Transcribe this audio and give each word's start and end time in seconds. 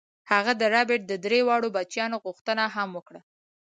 هغه 0.31 0.51
د 0.61 0.63
ربیټ 0.73 1.01
د 1.07 1.13
درې 1.25 1.39
واړو 1.47 1.73
بچیانو 1.77 2.17
غوښتنه 2.25 2.63
هم 2.75 2.89
وکړه 2.97 3.21